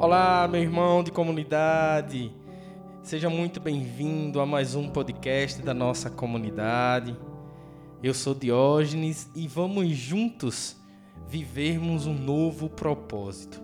Olá, 0.00 0.46
meu 0.46 0.62
irmão 0.62 1.02
de 1.02 1.10
comunidade. 1.10 2.32
Seja 3.02 3.28
muito 3.28 3.58
bem-vindo 3.58 4.40
a 4.40 4.46
mais 4.46 4.76
um 4.76 4.88
podcast 4.88 5.60
da 5.60 5.74
nossa 5.74 6.08
comunidade. 6.08 7.18
Eu 8.00 8.14
sou 8.14 8.32
Diógenes 8.32 9.28
e 9.34 9.48
vamos 9.48 9.88
juntos 9.96 10.76
vivermos 11.26 12.06
um 12.06 12.14
novo 12.14 12.70
propósito. 12.70 13.60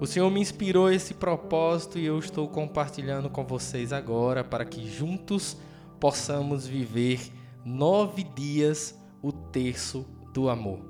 O 0.00 0.06
Senhor 0.06 0.30
me 0.30 0.40
inspirou 0.40 0.90
esse 0.90 1.12
propósito 1.12 1.98
e 1.98 2.06
eu 2.06 2.18
estou 2.18 2.48
compartilhando 2.48 3.28
com 3.28 3.44
vocês 3.44 3.92
agora 3.92 4.42
para 4.42 4.64
que 4.64 4.88
juntos 4.88 5.58
possamos 6.00 6.66
viver 6.66 7.30
nove 7.62 8.24
dias 8.24 8.98
o 9.20 9.30
terço 9.30 10.06
do 10.32 10.48
amor. 10.48 10.80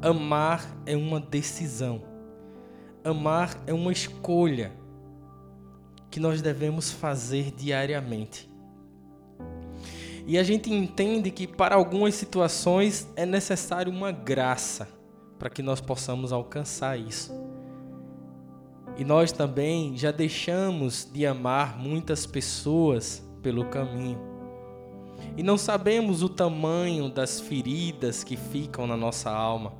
Amar 0.00 0.66
é 0.86 0.96
uma 0.96 1.20
decisão 1.20 2.15
Amar 3.06 3.56
é 3.68 3.72
uma 3.72 3.92
escolha 3.92 4.72
que 6.10 6.18
nós 6.18 6.42
devemos 6.42 6.90
fazer 6.90 7.52
diariamente. 7.52 8.50
E 10.26 10.36
a 10.36 10.42
gente 10.42 10.72
entende 10.72 11.30
que 11.30 11.46
para 11.46 11.76
algumas 11.76 12.16
situações 12.16 13.06
é 13.14 13.24
necessário 13.24 13.92
uma 13.92 14.10
graça 14.10 14.88
para 15.38 15.48
que 15.48 15.62
nós 15.62 15.80
possamos 15.80 16.32
alcançar 16.32 16.98
isso. 16.98 17.32
E 18.96 19.04
nós 19.04 19.30
também 19.30 19.96
já 19.96 20.10
deixamos 20.10 21.08
de 21.12 21.24
amar 21.24 21.78
muitas 21.78 22.26
pessoas 22.26 23.22
pelo 23.40 23.66
caminho. 23.66 24.18
E 25.36 25.44
não 25.44 25.56
sabemos 25.56 26.24
o 26.24 26.28
tamanho 26.28 27.08
das 27.08 27.38
feridas 27.38 28.24
que 28.24 28.36
ficam 28.36 28.84
na 28.84 28.96
nossa 28.96 29.30
alma. 29.30 29.74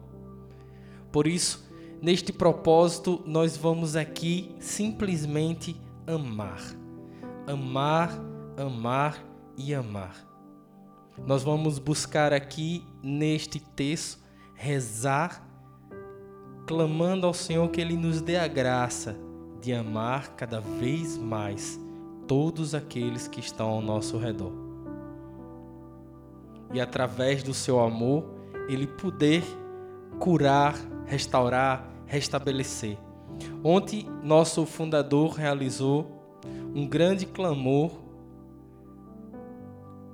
Por 1.11 1.27
isso, 1.27 1.66
Neste 2.01 2.33
propósito, 2.33 3.23
nós 3.27 3.57
vamos 3.57 3.97
aqui 3.97 4.55
simplesmente 4.61 5.81
amar. 6.07 6.61
Amar, 7.47 8.11
amar 8.57 9.25
e 9.57 9.75
amar. 9.75 10.27
Nós 11.27 11.43
vamos 11.43 11.79
buscar 11.79 12.33
aqui 12.33 12.85
neste 13.03 13.59
texto 13.59 14.25
rezar, 14.55 15.47
clamando 16.67 17.27
ao 17.27 17.35
Senhor 17.35 17.69
que 17.71 17.81
Ele 17.81 17.97
nos 17.97 18.21
dê 18.21 18.37
a 18.37 18.49
graça 18.49 19.17
de 19.61 19.73
amar 19.73 20.35
cada 20.37 20.61
vez 20.61 21.17
mais 21.17 21.79
todos 22.27 22.75
aqueles 22.75 23.29
que 23.29 23.41
estão 23.41 23.69
ao 23.69 23.81
nosso 23.81 24.19
redor. 24.19 24.53
E 26.73 26.81
através 26.81 27.43
do 27.43 27.55
seu 27.55 27.81
amor, 27.81 28.25
Ele 28.69 28.87
poder 28.87 29.45
curar, 30.19 30.75
restaurar, 31.07 31.89
restabelecer. 32.07 32.99
Ontem, 33.63 34.09
nosso 34.23 34.65
fundador 34.67 35.33
realizou 35.33 36.41
um 36.75 36.87
grande 36.87 37.27
clamor 37.27 37.91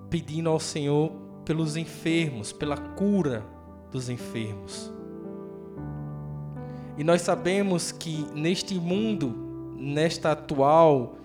pedindo 0.09 0.49
ao 0.49 0.61
Senhor 0.61 1.11
pelos 1.45 1.77
enfermos, 1.77 2.53
pela 2.53 2.77
cura 2.77 3.45
dos 3.91 4.09
enfermos. 4.09 4.93
E 6.97 7.05
nós 7.05 7.23
sabemos 7.23 7.91
que 7.91 8.27
neste 8.35 8.75
mundo, 8.75 9.75
nesta 9.77 10.33
atual 10.33 11.17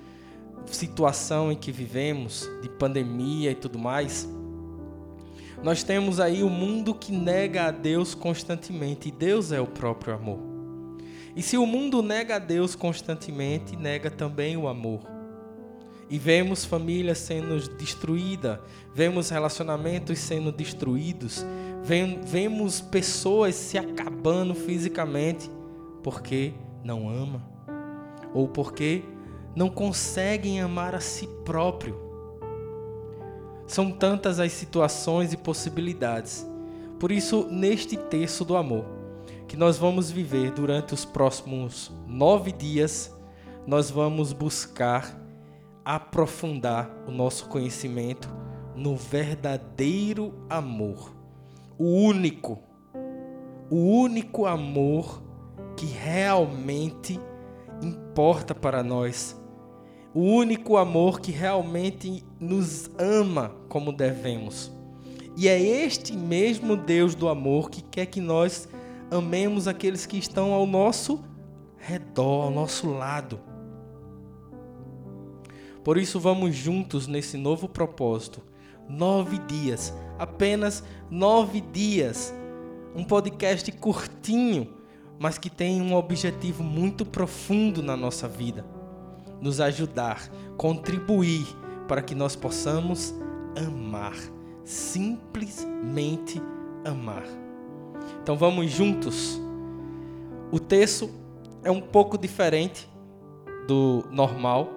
situação 0.65 1.51
em 1.51 1.55
que 1.55 1.71
vivemos, 1.71 2.49
de 2.61 2.69
pandemia 2.69 3.51
e 3.51 3.55
tudo 3.55 3.77
mais, 3.77 4.27
nós 5.63 5.83
temos 5.83 6.19
aí 6.19 6.43
o 6.43 6.49
mundo 6.49 6.93
que 6.93 7.11
nega 7.11 7.65
a 7.65 7.71
Deus 7.71 8.13
constantemente, 8.13 9.09
e 9.09 9.11
Deus 9.11 9.51
é 9.51 9.59
o 9.59 9.67
próprio 9.67 10.13
amor. 10.13 10.39
E 11.35 11.41
se 11.41 11.57
o 11.57 11.65
mundo 11.65 12.01
nega 12.01 12.37
a 12.37 12.39
Deus 12.39 12.75
constantemente, 12.75 13.75
nega 13.75 14.09
também 14.09 14.57
o 14.57 14.67
amor. 14.67 15.01
E 16.09 16.17
vemos 16.17 16.63
famílias 16.63 17.17
sendo 17.17 17.59
destruídas, 17.75 18.59
vemos 18.93 19.29
relacionamentos 19.29 20.17
sendo 20.19 20.51
destruídos, 20.51 21.45
vemos 22.25 22.79
pessoas 22.79 23.55
se 23.55 23.77
acabando 23.77 24.55
fisicamente 24.55 25.51
porque 26.01 26.53
não 26.83 27.09
ama 27.09 27.45
ou 28.33 28.47
porque 28.47 29.03
não 29.55 29.69
conseguem 29.69 30.61
amar 30.61 30.95
a 30.95 31.01
si 31.01 31.27
próprio. 31.43 32.06
São 33.67 33.91
tantas 33.91 34.39
as 34.39 34.53
situações 34.53 35.33
e 35.33 35.37
possibilidades. 35.37 36.49
Por 36.99 37.11
isso, 37.11 37.45
neste 37.51 37.97
terço 37.97 38.45
do 38.45 38.55
amor, 38.55 38.85
que 39.47 39.57
nós 39.57 39.77
vamos 39.77 40.09
viver 40.09 40.51
durante 40.51 40.93
os 40.93 41.05
próximos 41.05 41.91
nove 42.07 42.51
dias, 42.51 43.13
nós 43.67 43.91
vamos 43.91 44.31
buscar 44.33 45.21
aprofundar 45.83 46.89
o 47.07 47.11
nosso 47.11 47.47
conhecimento 47.47 48.29
no 48.75 48.95
verdadeiro 48.95 50.33
amor. 50.49 51.13
O 51.77 51.85
único, 51.85 52.59
o 53.69 53.75
único 53.75 54.45
amor 54.45 55.21
que 55.75 55.85
realmente 55.85 57.19
importa 57.81 58.55
para 58.55 58.81
nós 58.81 59.39
o 60.13 60.21
único 60.21 60.77
amor 60.77 61.19
que 61.19 61.31
realmente 61.31 62.23
nos 62.39 62.89
ama 62.97 63.53
como 63.67 63.91
devemos. 63.91 64.71
E 65.35 65.47
é 65.47 65.59
este 65.59 66.13
mesmo 66.13 66.75
Deus 66.75 67.13
do 67.13 67.27
amor 67.27 67.69
que 67.69 67.81
quer 67.81 68.07
que 68.07 68.19
nós 68.19 68.67
amemos 69.11 69.67
aqueles 69.67 70.05
que 70.05 70.17
estão 70.17 70.53
ao 70.53 70.65
nosso 70.65 71.23
redor, 71.77 72.45
ao 72.45 72.51
nosso 72.51 72.89
lado. 72.89 73.39
Por 75.83 75.97
isso, 75.97 76.19
vamos 76.19 76.55
juntos 76.55 77.07
nesse 77.07 77.37
novo 77.37 77.69
propósito. 77.69 78.41
Nove 78.89 79.37
dias, 79.39 79.93
apenas 80.17 80.83
nove 81.09 81.61
dias. 81.61 82.33
Um 82.95 83.03
podcast 83.03 83.71
curtinho, 83.73 84.73
mas 85.19 85.37
que 85.37 85.49
tem 85.49 85.81
um 85.81 85.93
objetivo 85.93 86.63
muito 86.63 87.05
profundo 87.05 87.83
na 87.83 87.95
nossa 87.95 88.27
vida 88.27 88.76
nos 89.41 89.59
ajudar, 89.61 90.29
contribuir 90.57 91.45
para 91.87 92.01
que 92.01 92.13
nós 92.13 92.35
possamos 92.35 93.13
amar, 93.55 94.15
simplesmente 94.63 96.41
amar. 96.85 97.23
Então 98.21 98.35
vamos 98.35 98.71
juntos. 98.71 99.39
O 100.51 100.59
texto 100.59 101.09
é 101.63 101.71
um 101.71 101.81
pouco 101.81 102.17
diferente 102.17 102.89
do 103.67 104.03
normal. 104.11 104.69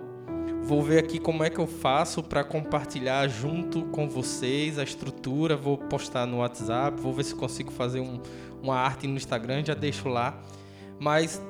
Vou 0.63 0.83
ver 0.83 0.99
aqui 0.99 1.19
como 1.19 1.43
é 1.43 1.51
que 1.51 1.59
eu 1.59 1.67
faço 1.67 2.23
para 2.23 2.45
compartilhar 2.45 3.27
junto 3.29 3.83
com 3.87 4.09
vocês 4.09 4.79
a 4.79 4.83
estrutura. 4.83 5.57
Vou 5.57 5.79
postar 5.79 6.27
no 6.27 6.39
WhatsApp, 6.39 7.01
vou 7.01 7.13
ver 7.13 7.25
se 7.25 7.35
consigo 7.35 7.71
fazer 7.71 8.01
um, 8.01 8.21
uma 8.63 8.77
arte 8.77 9.07
no 9.07 9.17
Instagram, 9.17 9.65
já 9.65 9.75
deixo 9.75 10.09
lá. 10.09 10.39
Mas 10.99 11.41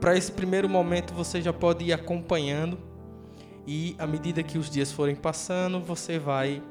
para 0.00 0.16
esse 0.16 0.32
primeiro 0.32 0.68
momento 0.68 1.14
você 1.14 1.40
já 1.40 1.52
pode 1.52 1.84
ir 1.84 1.92
acompanhando 1.92 2.78
e 3.66 3.96
à 3.98 4.06
medida 4.06 4.42
que 4.42 4.58
os 4.58 4.70
dias 4.70 4.92
forem 4.92 5.16
passando, 5.16 5.80
você 5.80 6.18
vai 6.18 6.62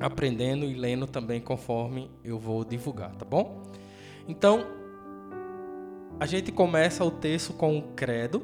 aprendendo 0.00 0.64
e 0.64 0.74
lendo 0.74 1.06
também 1.06 1.40
conforme 1.40 2.10
eu 2.24 2.38
vou 2.38 2.64
divulgar, 2.64 3.14
tá 3.14 3.24
bom? 3.24 3.62
Então, 4.26 4.66
a 6.18 6.26
gente 6.26 6.50
começa 6.50 7.04
o 7.04 7.10
texto 7.10 7.52
com 7.52 7.78
o 7.78 7.82
credo. 7.94 8.42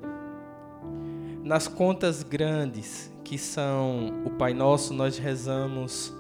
Nas 1.43 1.67
contas 1.67 2.23
grandes, 2.23 3.13
que 3.25 3.37
são 3.37 4.23
o 4.25 4.31
Pai 4.31 4.55
Nosso, 4.55 4.95
nós 4.95 5.19
rezamos: 5.19 6.15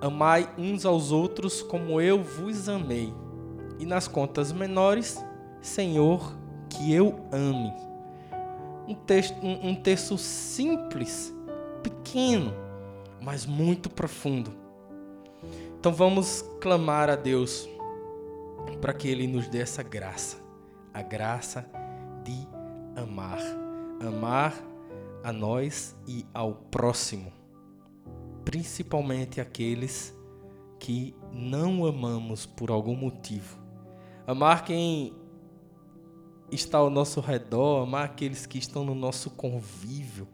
Amai 0.00 0.48
uns 0.56 0.86
aos 0.86 1.12
outros 1.12 1.60
como 1.60 2.00
eu 2.00 2.22
vos 2.22 2.68
amei. 2.68 3.12
E 3.78 3.84
nas 3.84 4.08
contas 4.08 4.50
menores, 4.50 5.22
Senhor, 5.60 6.34
que 6.72 6.92
eu 6.92 7.20
ame. 7.30 7.72
Um 8.88 8.94
texto, 8.94 9.36
um, 9.42 9.68
um 9.70 9.74
texto 9.74 10.18
simples, 10.18 11.32
pequeno, 11.82 12.52
mas 13.20 13.46
muito 13.46 13.88
profundo. 13.88 14.52
Então 15.78 15.92
vamos 15.92 16.42
clamar 16.60 17.10
a 17.10 17.16
Deus 17.16 17.68
para 18.80 18.92
que 18.92 19.08
Ele 19.08 19.26
nos 19.26 19.48
dê 19.48 19.60
essa 19.60 19.82
graça, 19.82 20.38
a 20.92 21.02
graça 21.02 21.68
de 22.24 22.48
amar, 23.00 23.40
amar 24.00 24.54
a 25.22 25.32
nós 25.32 25.96
e 26.06 26.26
ao 26.34 26.54
próximo, 26.54 27.32
principalmente 28.44 29.40
aqueles 29.40 30.16
que 30.78 31.14
não 31.32 31.86
amamos 31.86 32.44
por 32.44 32.70
algum 32.70 32.96
motivo. 32.96 33.58
Amar 34.26 34.64
quem 34.64 35.12
está 36.54 36.78
ao 36.78 36.90
nosso 36.90 37.20
redor, 37.20 37.82
amar 37.82 38.04
aqueles 38.04 38.46
que 38.46 38.58
estão 38.58 38.84
no 38.84 38.94
nosso 38.94 39.30
convívio, 39.30 40.28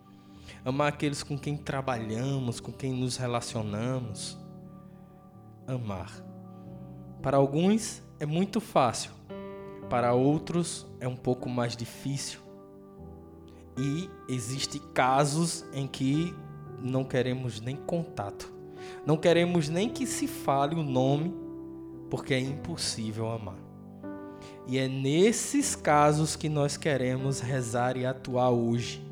amar 0.64 0.88
aqueles 0.88 1.22
com 1.22 1.38
quem 1.38 1.56
trabalhamos, 1.56 2.60
com 2.60 2.72
quem 2.72 2.92
nos 2.92 3.16
relacionamos. 3.16 4.36
Amar. 5.66 6.10
Para 7.22 7.36
alguns 7.36 8.02
é 8.18 8.26
muito 8.26 8.60
fácil, 8.60 9.12
para 9.88 10.12
outros 10.12 10.86
é 11.00 11.06
um 11.06 11.16
pouco 11.16 11.48
mais 11.48 11.76
difícil. 11.76 12.40
E 13.76 14.10
existe 14.28 14.80
casos 14.92 15.64
em 15.72 15.86
que 15.86 16.34
não 16.82 17.04
queremos 17.04 17.60
nem 17.60 17.76
contato. 17.76 18.52
Não 19.06 19.16
queremos 19.16 19.68
nem 19.68 19.88
que 19.88 20.06
se 20.06 20.26
fale 20.26 20.74
o 20.74 20.82
nome, 20.82 21.32
porque 22.10 22.34
é 22.34 22.40
impossível 22.40 23.30
amar. 23.30 23.67
E 24.68 24.76
é 24.76 24.86
nesses 24.86 25.74
casos 25.74 26.36
que 26.36 26.46
nós 26.46 26.76
queremos 26.76 27.40
rezar 27.40 27.96
e 27.96 28.04
atuar 28.04 28.50
hoje. 28.50 29.02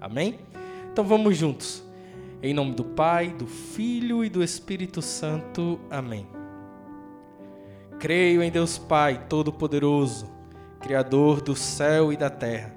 Amém? 0.00 0.38
Então 0.90 1.04
vamos 1.04 1.36
juntos. 1.36 1.84
Em 2.42 2.54
nome 2.54 2.74
do 2.74 2.84
Pai, 2.84 3.28
do 3.28 3.46
Filho 3.46 4.24
e 4.24 4.30
do 4.30 4.42
Espírito 4.42 5.02
Santo. 5.02 5.78
Amém. 5.90 6.26
Creio 7.98 8.42
em 8.42 8.50
Deus 8.50 8.78
Pai 8.78 9.26
Todo-Poderoso, 9.28 10.30
Criador 10.80 11.42
do 11.42 11.54
céu 11.54 12.10
e 12.10 12.16
da 12.16 12.30
terra, 12.30 12.74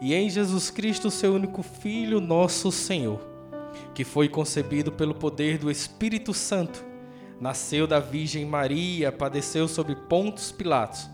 e 0.00 0.12
em 0.12 0.28
Jesus 0.28 0.70
Cristo, 0.70 1.10
seu 1.10 1.34
único 1.34 1.62
Filho, 1.62 2.20
nosso 2.20 2.72
Senhor, 2.72 3.20
que 3.94 4.02
foi 4.02 4.28
concebido 4.28 4.90
pelo 4.90 5.14
poder 5.14 5.58
do 5.58 5.70
Espírito 5.70 6.34
Santo, 6.34 6.84
nasceu 7.38 7.86
da 7.86 8.00
Virgem 8.00 8.46
Maria, 8.46 9.12
padeceu 9.12 9.68
sob 9.68 9.94
Pontos 9.94 10.50
Pilatos, 10.50 11.13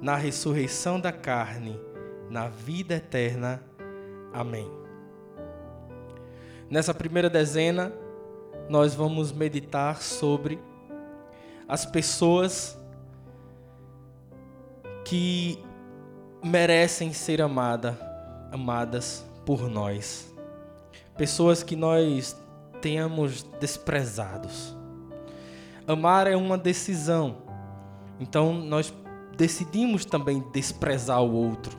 na 0.00 0.16
ressurreição 0.16 1.00
da 1.00 1.12
carne, 1.12 1.78
na 2.30 2.48
vida 2.48 2.94
eterna. 2.94 3.62
Amém. 4.32 4.70
Nessa 6.70 6.92
primeira 6.92 7.30
dezena, 7.30 7.92
nós 8.68 8.94
vamos 8.94 9.32
meditar 9.32 10.02
sobre 10.02 10.60
as 11.66 11.84
pessoas 11.86 12.78
que 15.04 15.58
merecem 16.44 17.12
ser 17.12 17.40
amada, 17.40 17.98
amadas 18.52 19.24
por 19.44 19.68
nós. 19.68 20.34
Pessoas 21.16 21.62
que 21.62 21.74
nós 21.74 22.36
tenhamos 22.80 23.42
desprezados. 23.58 24.76
Amar 25.86 26.26
é 26.26 26.36
uma 26.36 26.58
decisão. 26.58 27.38
Então 28.20 28.52
nós 28.52 28.92
decidimos 29.38 30.04
também 30.04 30.40
desprezar 30.52 31.22
o 31.22 31.32
outro. 31.32 31.78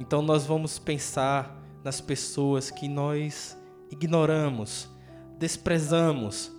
Então 0.00 0.22
nós 0.22 0.46
vamos 0.46 0.78
pensar 0.78 1.62
nas 1.84 2.00
pessoas 2.00 2.70
que 2.70 2.88
nós 2.88 3.54
ignoramos, 3.90 4.88
desprezamos, 5.38 6.50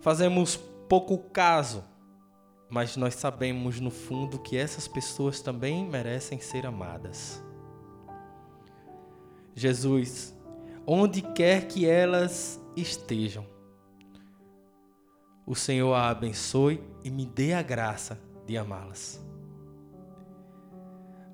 fazemos 0.00 0.56
pouco 0.88 1.16
caso, 1.30 1.84
mas 2.68 2.96
nós 2.96 3.14
sabemos 3.14 3.78
no 3.78 3.90
fundo 3.90 4.40
que 4.40 4.56
essas 4.56 4.88
pessoas 4.88 5.40
também 5.40 5.88
merecem 5.88 6.40
ser 6.40 6.66
amadas. 6.66 7.40
Jesus, 9.54 10.36
onde 10.84 11.22
quer 11.22 11.68
que 11.68 11.86
elas 11.86 12.60
estejam, 12.76 13.46
o 15.46 15.54
Senhor 15.54 15.94
a 15.94 16.10
abençoe 16.10 16.82
e 17.04 17.10
me 17.12 17.24
dê 17.24 17.54
a 17.54 17.62
graça 17.62 18.20
de 18.44 18.58
amá-las. 18.58 19.24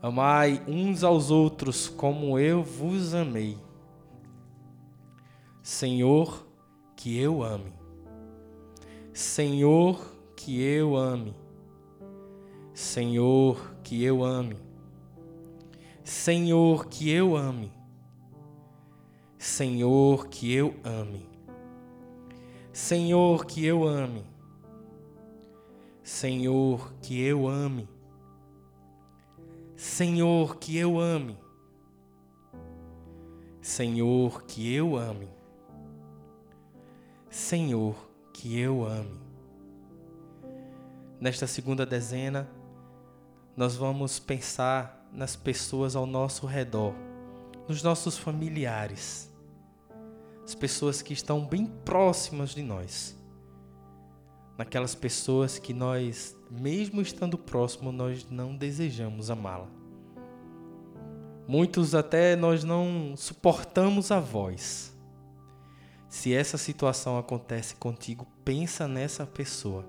Amai 0.03 0.61
uns 0.67 1.05
aos 1.05 1.31
outros 1.31 1.87
como 1.87 2.37
eu 2.37 2.65
vos 2.65 3.15
amei. 3.15 3.57
Senhor, 5.63 6.45
que 6.97 7.17
eu 7.17 7.41
ame. 7.45 7.73
Senhor, 9.13 10.13
que 10.35 10.61
eu 10.61 10.97
ame. 10.97 11.37
Senhor, 12.75 13.77
que 13.85 14.03
eu 14.03 14.25
ame. 14.25 14.57
Senhor, 16.03 16.87
que 16.89 17.09
eu 17.09 17.37
ame. 17.37 17.71
Senhor, 19.39 20.27
que 20.27 20.53
eu 20.53 20.81
ame. 20.85 21.25
Senhor, 22.73 23.47
que 23.47 23.65
eu 23.65 23.87
ame. 23.87 24.25
Senhor, 26.03 26.93
que 27.01 27.23
eu 27.23 27.47
ame. 27.47 27.92
Senhor, 29.83 30.59
que 30.59 30.79
eu 30.79 31.01
ame. 31.01 31.37
Senhor, 33.61 34.45
que 34.45 34.73
eu 34.73 34.97
ame. 34.97 35.29
Senhor, 37.29 37.97
que 38.33 38.57
eu 38.61 38.87
ame. 38.87 39.21
Nesta 41.21 41.49
segunda 41.49 41.85
dezena, 41.85 42.49
nós 43.57 43.75
vamos 43.75 44.21
pensar 44.21 45.05
nas 45.13 45.35
pessoas 45.35 45.97
ao 45.97 46.07
nosso 46.07 46.47
redor, 46.47 46.95
nos 47.67 47.83
nossos 47.83 48.17
familiares, 48.17 49.29
as 50.45 50.55
pessoas 50.55 51.03
que 51.03 51.13
estão 51.13 51.45
bem 51.45 51.67
próximas 51.67 52.51
de 52.51 52.63
nós, 52.63 53.17
naquelas 54.57 54.95
pessoas 54.95 55.59
que 55.59 55.75
nós, 55.75 56.37
mesmo 56.61 57.01
estando 57.01 57.39
próximo, 57.39 57.91
nós 57.91 58.27
não 58.31 58.55
desejamos 58.55 59.31
amá-la. 59.31 59.69
Muitos 61.49 61.95
até 61.95 62.37
nós 62.37 62.63
não 62.63 63.15
suportamos 63.17 64.11
a 64.11 64.21
voz 64.21 64.93
se 66.13 66.35
essa 66.35 66.59
situação 66.59 67.17
acontece 67.17 67.75
contigo, 67.77 68.27
pensa 68.45 68.87
nessa 68.87 69.25
pessoa. 69.25 69.83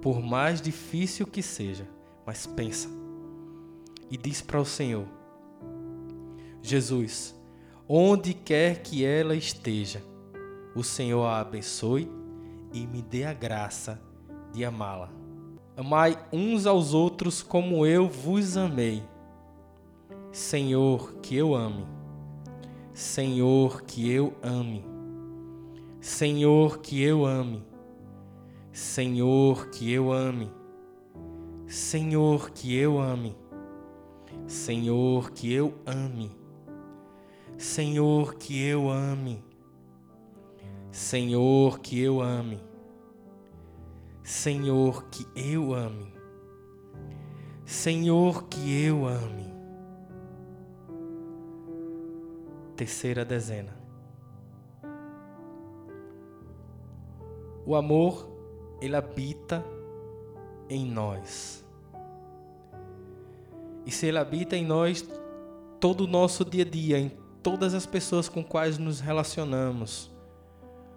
Por 0.00 0.22
mais 0.22 0.60
difícil 0.60 1.26
que 1.26 1.42
seja, 1.42 1.84
mas 2.24 2.46
pensa. 2.46 2.88
E 4.08 4.16
diz 4.16 4.40
para 4.40 4.60
o 4.60 4.64
Senhor: 4.64 5.06
Jesus, 6.62 7.34
onde 7.88 8.34
quer 8.34 8.82
que 8.82 9.04
ela 9.04 9.34
esteja, 9.34 10.00
o 10.76 10.84
Senhor 10.84 11.24
a 11.24 11.40
abençoe 11.40 12.08
e 12.72 12.86
me 12.86 13.02
dê 13.02 13.24
a 13.24 13.32
graça 13.32 14.00
de 14.52 14.64
amá-la. 14.64 15.23
Amai 15.76 16.18
uns 16.32 16.66
aos 16.66 16.94
outros 16.94 17.42
como 17.42 17.84
eu 17.86 18.08
vos 18.08 18.56
amei. 18.56 19.02
Senhor, 20.32 21.14
que 21.22 21.36
eu 21.36 21.54
ame 21.54 21.94
Senhor, 22.94 23.82
que 23.82 24.08
eu 24.08 24.36
ame. 24.40 24.84
Senhor, 26.00 26.78
que 26.78 27.02
eu 27.02 27.26
ame. 27.26 27.60
Senhor, 28.70 29.68
que 29.70 29.92
eu 29.92 30.12
ame. 30.12 30.52
Senhor, 31.66 32.50
que 32.52 32.72
eu 32.72 33.00
ame. 33.00 33.36
Senhor, 34.46 35.32
que 35.32 35.52
eu 35.52 35.74
ame. 35.84 36.30
Senhor, 37.58 38.36
que 38.36 38.62
eu 38.62 38.88
ame. 38.88 39.42
Senhor, 40.92 41.80
que 41.80 42.00
eu 42.00 42.20
ame. 42.20 42.60
Senhor, 44.24 45.04
que 45.10 45.24
eu 45.36 45.72
ame. 45.72 46.12
Senhor, 47.64 48.48
que 48.48 48.84
eu 48.84 49.06
ame. 49.06 49.44
terceira 52.74 53.24
dezena. 53.24 53.72
O 57.64 57.74
amor, 57.74 58.28
ele 58.80 58.96
habita 58.96 59.64
em 60.68 60.84
nós. 60.84 61.64
E 63.86 63.90
se 63.90 64.06
ele 64.06 64.18
habita 64.18 64.56
em 64.56 64.66
nós, 64.66 65.08
todo 65.80 66.04
o 66.04 66.06
nosso 66.06 66.44
dia 66.44 66.64
a 66.64 66.68
dia, 66.68 66.98
em 66.98 67.10
todas 67.42 67.74
as 67.74 67.86
pessoas 67.86 68.28
com 68.28 68.42
quais 68.42 68.76
nos 68.78 69.00
relacionamos, 69.00 70.10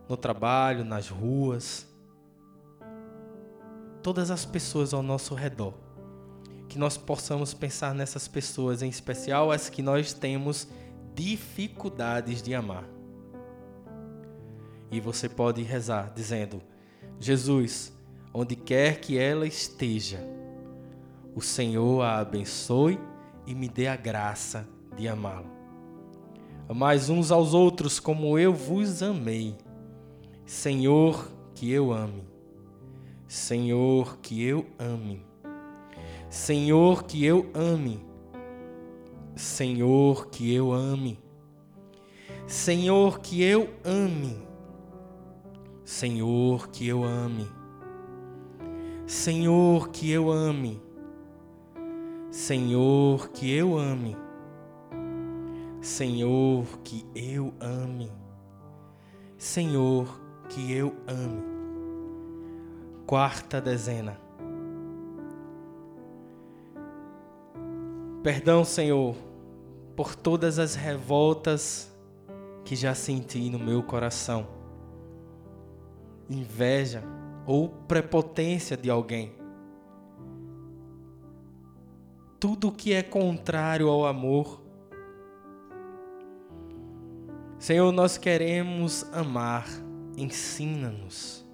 no 0.10 0.18
trabalho, 0.18 0.84
nas 0.84 1.10
ruas, 1.10 1.86
todas 4.08 4.32
as 4.32 4.46
pessoas 4.46 4.94
ao 4.94 5.04
nosso 5.04 5.36
redor, 5.36 5.74
que 6.70 6.80
nós 6.80 6.96
possamos 6.96 7.54
pensar 7.54 7.94
nessas 7.94 8.26
pessoas, 8.26 8.82
em 8.82 8.88
especial 8.88 9.52
as 9.52 9.70
que 9.70 9.82
nós 9.82 10.14
temos 10.14 10.66
dificuldades 11.14 12.42
de 12.42 12.56
amar. 12.56 12.86
E 14.90 15.02
você 15.02 15.28
pode 15.28 15.62
rezar 15.62 16.14
dizendo: 16.16 16.62
Jesus, 17.20 17.92
onde 18.34 18.56
quer 18.56 19.02
que 19.02 19.18
ela 19.18 19.46
esteja, 19.46 20.26
o 21.36 21.42
Senhor 21.42 22.02
a 22.02 22.20
abençoe 22.20 22.98
e 23.46 23.54
me 23.54 23.68
dê 23.68 23.88
a 23.88 23.98
graça 23.98 24.66
de 24.96 25.06
amá-lo. 25.06 25.52
Amais 26.70 27.10
uns 27.10 27.30
aos 27.30 27.54
outros 27.54 28.00
como 28.00 28.40
eu 28.40 28.54
vos 28.54 29.04
amei. 29.04 29.58
Senhor, 30.46 31.30
que 31.54 31.70
eu 31.70 31.92
ame. 31.92 32.37
Senhor, 33.28 34.18
que 34.20 34.44
eu 34.44 34.66
ame. 34.80 35.26
Senhor, 36.30 37.04
que 37.04 37.26
eu 37.26 37.52
ame. 37.54 38.00
Senhor, 39.36 40.28
que 40.30 40.54
eu 40.54 40.72
ame. 40.72 41.20
Senhor, 42.46 43.20
que 43.20 43.44
eu 43.44 43.70
ame. 43.84 44.38
Senhor, 45.84 46.70
que 46.70 46.88
eu 46.88 47.04
ame. 47.04 47.48
Senhor, 49.06 49.90
que 49.90 50.12
eu 50.12 50.32
ame. 50.32 50.82
Senhor, 52.32 53.30
que 53.30 53.52
eu 53.52 53.78
ame. 53.78 54.18
Senhor, 55.82 56.66
que 56.84 57.06
eu 57.16 57.54
ame. 57.60 58.12
Senhor, 59.38 60.22
que 60.50 60.72
eu 60.74 60.94
ame. 61.08 61.47
Quarta 63.08 63.62
dezena. 63.62 64.20
Perdão, 68.22 68.66
Senhor, 68.66 69.16
por 69.96 70.14
todas 70.14 70.60
as 70.60 70.76
revoltas 70.76 71.90
que 72.66 72.76
já 72.76 72.94
senti 72.94 73.50
no 73.50 73.58
meu 73.58 73.82
coração. 73.82 74.46
Inveja 76.30 77.02
ou 77.46 77.70
prepotência 77.70 78.76
de 78.76 78.90
alguém. 78.90 79.32
Tudo 82.42 82.74
que 82.74 82.92
é 82.92 83.02
contrário 83.02 83.88
ao 83.88 84.06
amor. 84.06 84.62
Senhor, 87.58 87.90
nós 87.94 88.18
queremos 88.18 89.06
amar. 89.14 89.66
Ensina-nos. 90.18 91.47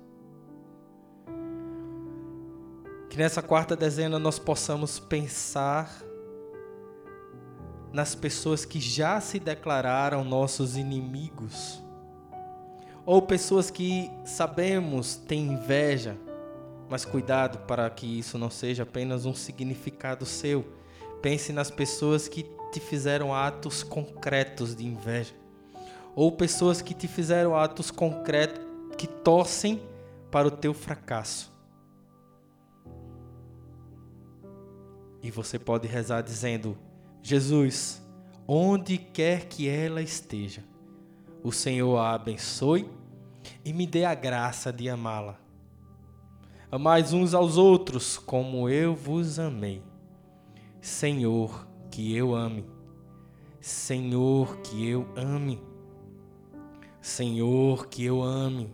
Que 3.14 3.20
nessa 3.20 3.44
quarta 3.44 3.76
dezena 3.76 4.18
nós 4.18 4.40
possamos 4.40 4.98
pensar 4.98 6.02
nas 7.92 8.16
pessoas 8.16 8.66
que 8.66 8.80
já 8.80 9.22
se 9.22 9.38
declararam 9.38 10.24
nossos 10.24 10.76
inimigos, 10.76 11.80
ou 13.06 13.22
pessoas 13.22 13.70
que 13.70 14.10
sabemos 14.26 15.16
têm 15.16 15.44
inveja, 15.44 16.18
mas 16.90 17.06
cuidado 17.06 17.60
para 17.68 17.88
que 17.88 18.18
isso 18.18 18.40
não 18.40 18.50
seja 18.50 18.82
apenas 18.82 19.28
um 19.28 19.36
significado 19.36 20.26
seu. 20.26 20.66
Pense 21.22 21.54
nas 21.54 21.70
pessoas 21.70 22.28
que 22.28 22.50
te 22.72 22.80
fizeram 22.80 23.32
atos 23.32 23.84
concretos 23.84 24.76
de 24.76 24.88
inveja, 24.88 25.36
ou 26.16 26.32
pessoas 26.32 26.82
que 26.82 26.96
te 26.96 27.08
fizeram 27.08 27.56
atos 27.56 27.92
concretos 27.92 28.60
que 28.98 29.06
torcem 29.06 29.80
para 30.32 30.48
o 30.48 30.52
teu 30.52 30.74
fracasso. 30.74 31.53
E 35.24 35.32
você 35.32 35.58
pode 35.58 35.88
rezar 35.88 36.22
dizendo: 36.22 36.78
Jesus, 37.22 38.06
onde 38.46 38.98
quer 38.98 39.46
que 39.46 39.70
ela 39.70 40.02
esteja, 40.02 40.64
o 41.42 41.52
Senhor 41.52 41.98
a 41.98 42.14
abençoe 42.14 42.90
e 43.64 43.72
me 43.72 43.88
dê 43.88 44.04
a 44.04 44.14
graça 44.14 44.72
de 44.72 44.90
amá-la. 44.90 45.40
Amais 46.70 47.14
uns 47.14 47.34
aos 47.34 47.58
outros 47.58 48.18
como 48.18 48.68
eu 48.68 48.94
vos 48.94 49.40
amei. 49.40 49.82
Senhor, 50.82 51.68
que 51.90 52.14
eu 52.16 52.36
ame. 52.36 52.66
Senhor, 53.62 54.58
que 54.58 54.90
eu 54.90 55.08
ame. 55.16 55.62
Senhor, 57.00 57.88
que 57.88 58.04
eu 58.04 58.22
ame. 58.22 58.74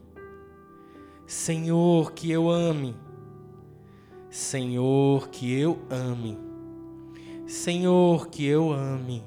Senhor, 1.27 2.13
que 2.13 2.31
eu 2.31 2.49
ame. 2.49 2.95
Senhor, 4.29 5.29
que 5.29 5.59
eu 5.59 5.79
ame. 5.89 6.37
Senhor, 7.47 8.27
que 8.27 8.45
eu 8.45 8.71
ame. 8.71 9.23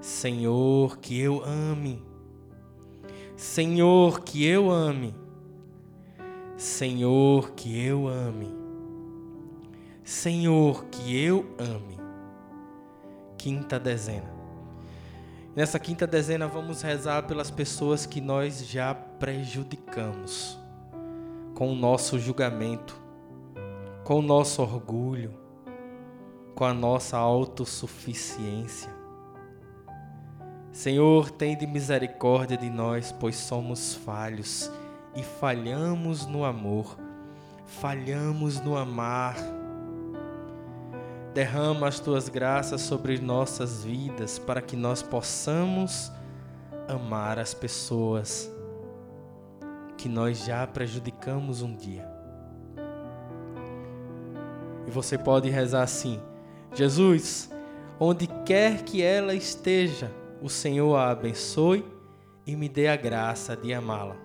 Senhor, 0.00 0.98
que 0.98 1.18
eu 1.18 1.42
ame. 1.44 2.02
Senhor, 3.36 4.20
que 4.20 4.46
eu 4.46 4.70
ame. 4.70 5.14
Senhor, 6.56 7.50
que 7.52 7.84
eu 7.84 8.06
ame. 8.06 8.54
Senhor, 10.04 10.84
que 10.84 11.16
eu 11.16 11.44
ame. 11.58 11.98
Quinta 13.36 13.80
dezena. 13.80 14.32
Nessa 15.56 15.78
quinta 15.78 16.06
dezena 16.06 16.46
vamos 16.46 16.82
rezar 16.82 17.26
pelas 17.26 17.50
pessoas 17.50 18.06
que 18.06 18.20
nós 18.20 18.66
já 18.68 18.94
prejudicamos 18.94 20.58
com 21.54 21.72
o 21.72 21.74
nosso 21.74 22.18
julgamento, 22.18 23.03
com 24.04 24.18
o 24.18 24.22
nosso 24.22 24.60
orgulho, 24.60 25.34
com 26.54 26.64
a 26.64 26.74
nossa 26.74 27.16
autossuficiência. 27.16 28.92
Senhor, 30.70 31.30
tem 31.30 31.56
de 31.56 31.66
misericórdia 31.66 32.56
de 32.56 32.68
nós, 32.68 33.12
pois 33.18 33.36
somos 33.36 33.94
falhos 33.94 34.70
e 35.16 35.22
falhamos 35.22 36.26
no 36.26 36.44
amor, 36.44 36.98
falhamos 37.64 38.60
no 38.60 38.76
amar. 38.76 39.36
Derrama 41.32 41.88
as 41.88 41.98
tuas 41.98 42.28
graças 42.28 42.82
sobre 42.82 43.18
nossas 43.18 43.84
vidas 43.84 44.38
para 44.38 44.60
que 44.60 44.76
nós 44.76 45.02
possamos 45.02 46.12
amar 46.86 47.38
as 47.38 47.54
pessoas 47.54 48.50
que 49.96 50.08
nós 50.08 50.44
já 50.44 50.66
prejudicamos 50.66 51.62
um 51.62 51.74
dia. 51.74 52.13
Você 54.94 55.18
pode 55.18 55.50
rezar 55.50 55.82
assim: 55.82 56.20
Jesus, 56.72 57.50
onde 57.98 58.28
quer 58.46 58.84
que 58.84 59.02
ela 59.02 59.34
esteja, 59.34 60.08
o 60.40 60.48
Senhor 60.48 60.94
a 60.94 61.10
abençoe 61.10 61.84
e 62.46 62.54
me 62.54 62.68
dê 62.68 62.86
a 62.86 62.94
graça 62.94 63.56
de 63.56 63.74
amá-la. 63.74 64.16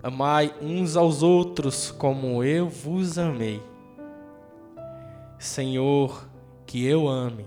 Amai 0.00 0.54
uns 0.62 0.96
aos 0.96 1.24
outros 1.24 1.90
como 1.90 2.44
eu 2.44 2.68
vos 2.68 3.18
amei. 3.18 3.60
Senhor, 5.40 6.28
que 6.64 6.86
eu 6.86 7.08
ame. 7.08 7.46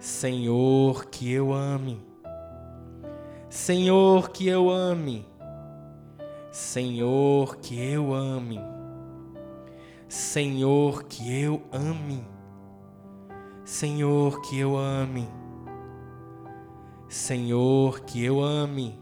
Senhor, 0.00 1.04
que 1.06 1.32
eu 1.32 1.52
ame. 1.52 2.04
Senhor, 3.48 4.30
que 4.30 4.48
eu 4.48 4.68
ame. 4.68 5.24
Senhor, 6.50 7.56
que 7.58 7.80
eu 7.80 8.12
ame. 8.12 8.73
Senhor, 10.14 11.02
que 11.02 11.42
eu 11.42 11.60
ame. 11.72 12.24
Senhor, 13.64 14.40
que 14.42 14.60
eu 14.60 14.76
ame. 14.76 15.28
Senhor, 17.08 17.98
que 18.02 18.24
eu 18.24 18.40
ame. 18.40 18.96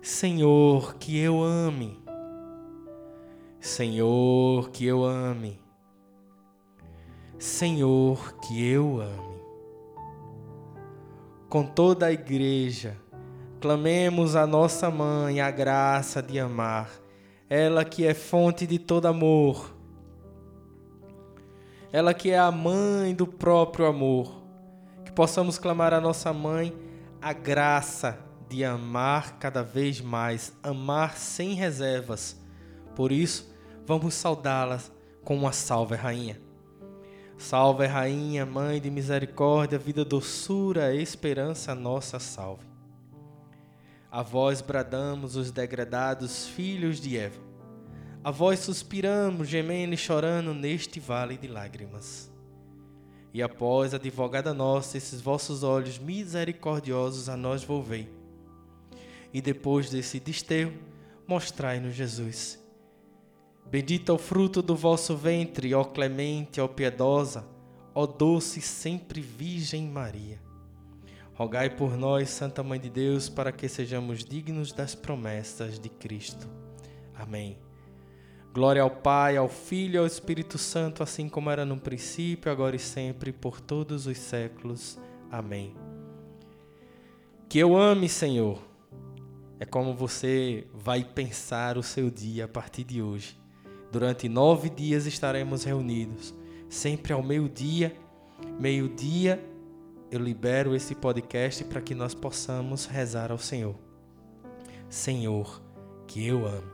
Senhor, 0.00 0.94
que 0.94 1.18
eu 1.18 1.44
ame. 1.44 2.02
Senhor, 3.60 4.70
que 4.70 4.86
eu 4.86 5.04
ame. 5.04 5.60
Senhor, 7.38 8.38
que 8.38 8.66
eu 8.66 8.98
ame. 9.02 9.42
Com 11.50 11.66
toda 11.66 12.06
a 12.06 12.12
igreja, 12.12 12.96
clamemos 13.60 14.36
a 14.36 14.46
nossa 14.46 14.90
mãe 14.90 15.42
a 15.42 15.50
graça 15.50 16.22
de 16.22 16.40
amar 16.40 17.03
ela 17.54 17.84
que 17.84 18.04
é 18.04 18.12
fonte 18.12 18.66
de 18.66 18.80
todo 18.80 19.06
amor, 19.06 19.72
ela 21.92 22.12
que 22.12 22.32
é 22.32 22.38
a 22.38 22.50
mãe 22.50 23.14
do 23.14 23.28
próprio 23.28 23.86
amor, 23.86 24.42
que 25.04 25.12
possamos 25.12 25.56
clamar 25.56 25.94
a 25.94 26.00
nossa 26.00 26.32
mãe 26.32 26.76
a 27.22 27.32
graça 27.32 28.18
de 28.48 28.64
amar 28.64 29.38
cada 29.38 29.62
vez 29.62 30.00
mais, 30.00 30.52
amar 30.64 31.16
sem 31.16 31.54
reservas. 31.54 32.36
Por 32.96 33.12
isso, 33.12 33.54
vamos 33.86 34.14
saudá-la 34.14 34.80
com 35.22 35.36
uma 35.36 35.52
salve, 35.52 35.94
rainha. 35.94 36.40
Salve, 37.38 37.86
rainha, 37.86 38.44
mãe 38.44 38.80
de 38.80 38.90
misericórdia, 38.90 39.78
vida, 39.78 40.04
doçura, 40.04 40.92
esperança, 40.92 41.72
nossa 41.72 42.18
salve. 42.18 42.66
A 44.10 44.22
vós 44.22 44.60
bradamos 44.60 45.36
os 45.36 45.52
degradados 45.52 46.46
filhos 46.46 47.00
de 47.00 47.16
Eva. 47.16 47.43
A 48.24 48.30
vós 48.30 48.60
suspiramos, 48.60 49.48
gemendo 49.48 49.92
e 49.92 49.98
chorando 49.98 50.54
neste 50.54 50.98
vale 50.98 51.36
de 51.36 51.46
lágrimas. 51.46 52.32
E 53.34 53.42
após, 53.42 53.92
advogada 53.92 54.54
nossa, 54.54 54.96
esses 54.96 55.20
vossos 55.20 55.62
olhos 55.62 55.98
misericordiosos 55.98 57.28
a 57.28 57.36
nós 57.36 57.62
volvei. 57.62 58.08
E 59.30 59.42
depois 59.42 59.90
desse 59.90 60.18
desterro, 60.18 60.72
mostrai-nos 61.26 61.94
Jesus. 61.94 62.58
Bendito 63.66 64.10
é 64.10 64.14
o 64.14 64.18
fruto 64.18 64.62
do 64.62 64.74
vosso 64.74 65.14
ventre, 65.14 65.74
ó 65.74 65.84
clemente, 65.84 66.62
ó 66.62 66.66
piedosa, 66.66 67.44
ó 67.94 68.06
doce 68.06 68.62
sempre 68.62 69.20
Virgem 69.20 69.86
Maria. 69.86 70.40
Rogai 71.34 71.68
por 71.68 71.94
nós, 71.94 72.30
Santa 72.30 72.62
Mãe 72.62 72.80
de 72.80 72.88
Deus, 72.88 73.28
para 73.28 73.52
que 73.52 73.68
sejamos 73.68 74.24
dignos 74.24 74.72
das 74.72 74.94
promessas 74.94 75.78
de 75.78 75.90
Cristo. 75.90 76.48
Amém. 77.14 77.63
Glória 78.54 78.82
ao 78.82 78.90
Pai, 78.90 79.36
ao 79.36 79.48
Filho 79.48 79.96
e 79.96 79.98
ao 79.98 80.06
Espírito 80.06 80.58
Santo, 80.58 81.02
assim 81.02 81.28
como 81.28 81.50
era 81.50 81.64
no 81.64 81.76
princípio, 81.76 82.52
agora 82.52 82.76
e 82.76 82.78
sempre, 82.78 83.32
por 83.32 83.60
todos 83.60 84.06
os 84.06 84.16
séculos. 84.16 84.96
Amém. 85.28 85.74
Que 87.48 87.58
eu 87.58 87.76
ame, 87.76 88.08
Senhor. 88.08 88.62
É 89.58 89.64
como 89.64 89.92
você 89.92 90.68
vai 90.72 91.02
pensar 91.02 91.76
o 91.76 91.82
seu 91.82 92.08
dia 92.08 92.44
a 92.44 92.48
partir 92.48 92.84
de 92.84 93.02
hoje. 93.02 93.36
Durante 93.90 94.28
nove 94.28 94.70
dias 94.70 95.04
estaremos 95.04 95.64
reunidos, 95.64 96.32
sempre 96.68 97.12
ao 97.12 97.24
meio-dia. 97.24 97.92
Meio-dia 98.60 99.44
eu 100.12 100.20
libero 100.20 100.76
esse 100.76 100.94
podcast 100.94 101.64
para 101.64 101.80
que 101.80 101.92
nós 101.92 102.14
possamos 102.14 102.86
rezar 102.86 103.32
ao 103.32 103.38
Senhor. 103.38 103.74
Senhor, 104.88 105.60
que 106.06 106.24
eu 106.24 106.46
amo. 106.46 106.73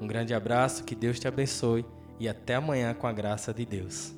Um 0.00 0.06
grande 0.06 0.34
abraço, 0.34 0.84
que 0.84 0.94
Deus 0.94 1.18
te 1.18 1.26
abençoe 1.26 1.84
e 2.20 2.28
até 2.28 2.54
amanhã 2.54 2.94
com 2.94 3.06
a 3.06 3.12
graça 3.12 3.52
de 3.52 3.64
Deus. 3.64 4.17